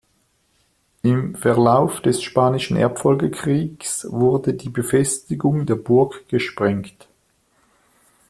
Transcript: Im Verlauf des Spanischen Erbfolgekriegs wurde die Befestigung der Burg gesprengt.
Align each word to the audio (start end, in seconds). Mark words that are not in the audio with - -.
Im 1.03 1.35
Verlauf 1.35 2.01
des 2.01 2.23
Spanischen 2.23 2.75
Erbfolgekriegs 2.75 4.07
wurde 4.09 4.55
die 4.55 4.69
Befestigung 4.69 5.67
der 5.67 5.75
Burg 5.75 6.27
gesprengt. 6.27 7.07